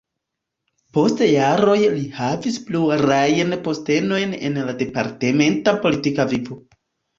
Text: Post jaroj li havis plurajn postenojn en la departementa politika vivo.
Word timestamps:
Post 0.97 1.19
jaroj 1.31 1.75
li 1.81 2.01
havis 2.21 2.57
plurajn 2.71 3.55
postenojn 3.69 4.35
en 4.51 4.59
la 4.73 4.77
departementa 4.83 5.79
politika 5.87 6.31
vivo. 6.37 6.61